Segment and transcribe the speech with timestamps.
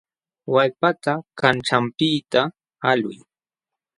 [0.53, 2.41] Wallpata kanćhanpiqta
[2.89, 3.15] alquy.